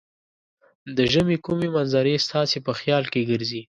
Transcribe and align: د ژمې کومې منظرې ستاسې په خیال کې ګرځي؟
د 0.95 0.97
ژمې 1.13 1.37
کومې 1.45 1.67
منظرې 1.75 2.15
ستاسې 2.25 2.57
په 2.65 2.71
خیال 2.79 3.03
کې 3.11 3.21
ګرځي؟ 3.29 3.59